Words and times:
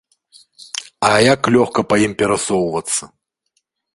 А 1.09 1.11
як 1.33 1.41
лёгка 1.57 1.81
па 1.91 1.95
ім 2.05 2.13
перасоўвацца! 2.21 3.03